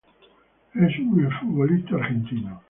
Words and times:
Es 0.73 0.97
un 0.97 1.23
ex 1.23 1.39
futbolista 1.41 1.95
argentino. 1.97 2.59